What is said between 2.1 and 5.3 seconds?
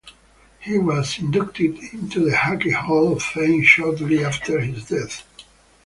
the Hockey Hall of Fame shortly after his death.